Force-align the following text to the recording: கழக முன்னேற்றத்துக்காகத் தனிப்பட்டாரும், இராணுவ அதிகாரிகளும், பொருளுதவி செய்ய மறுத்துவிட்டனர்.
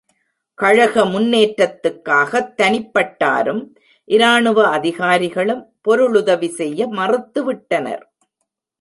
கழக 0.55 1.05
முன்னேற்றத்துக்காகத் 1.05 2.53
தனிப்பட்டாரும், 2.57 3.67
இராணுவ 4.05 4.67
அதிகாரிகளும், 4.67 5.73
பொருளுதவி 5.81 6.47
செய்ய 6.47 6.87
மறுத்துவிட்டனர். 6.87 8.01